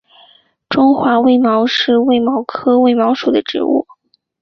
[0.67, 3.85] 中华卫矛是卫矛科卫矛属的植物。